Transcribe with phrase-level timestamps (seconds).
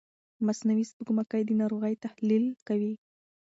[0.45, 2.93] مصنوعي سپوږمکۍ د ناروغۍ تحلیل کوي.